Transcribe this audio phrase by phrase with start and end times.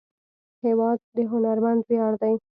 [0.65, 2.33] هېواد د هنرمند ویاړ دی.